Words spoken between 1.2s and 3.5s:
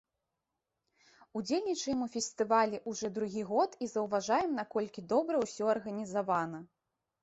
Удзельнічаем у фестывалі ўжо другі